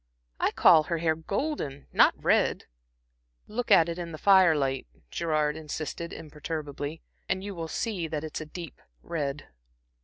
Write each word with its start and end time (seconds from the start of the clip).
I 0.39 0.49
call 0.49 0.85
her 0.85 0.97
hair 0.97 1.15
golden, 1.15 1.85
not 1.93 2.15
red." 2.17 2.65
"Look 3.47 3.69
at 3.69 3.87
it 3.87 3.99
in 3.99 4.13
the 4.13 4.17
fire 4.17 4.55
light," 4.55 4.87
Gerard 5.11 5.55
insisted 5.55 6.11
imperturbably, 6.11 7.03
"and 7.29 7.43
you 7.43 7.53
will 7.53 7.67
see 7.67 8.07
that 8.07 8.23
it's 8.23 8.41
a 8.41 8.47
deep 8.47 8.81
red." 9.03 9.49